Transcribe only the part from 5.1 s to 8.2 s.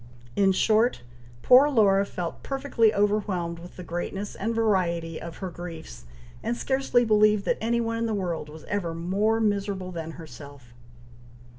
of her griefs, and scarcely believed that any one in the